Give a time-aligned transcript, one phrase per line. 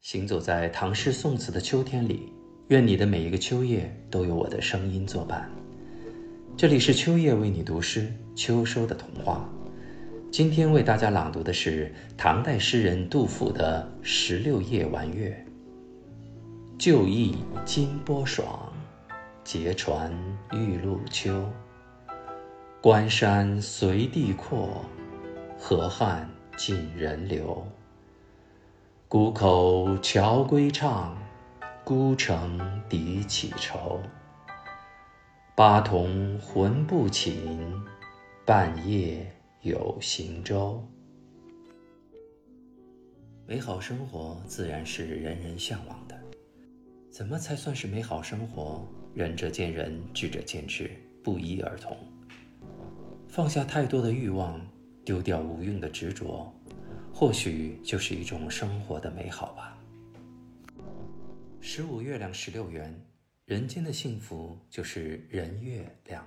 [0.00, 2.32] 行走在唐诗宋词的秋天里，
[2.68, 5.48] 愿你的每一个秋夜都有我的声音作伴。
[6.56, 9.46] 这里是秋夜为你读诗，秋收的童话。
[10.32, 15.44] 今天为大家朗读的是唐代诗人杜甫的《十六夜玩月》。
[16.78, 17.36] 旧忆
[17.66, 18.72] 金波爽，
[19.44, 20.10] 结船
[20.52, 21.46] 玉露秋。
[22.80, 24.82] 关山随地阔，
[25.58, 26.26] 河汉
[26.56, 27.62] 尽人流。
[29.10, 31.18] 谷口桥归唱，
[31.82, 34.00] 孤城笛起愁。
[35.56, 37.58] 巴童魂不寝，
[38.46, 39.28] 半夜
[39.62, 40.80] 有行舟。
[43.48, 46.16] 美好生活自然是人人向往的，
[47.10, 48.86] 怎么才算是美好生活？
[49.12, 50.88] 仁者见仁，智者见智，
[51.24, 51.96] 不一而同。
[53.26, 54.64] 放下太多的欲望，
[55.04, 56.54] 丢掉无用的执着，
[57.12, 59.76] 或许就是一种生活的美好吧。
[61.60, 62.94] 十五月亮十六圆，
[63.44, 66.26] 人间的幸福就是人月亮。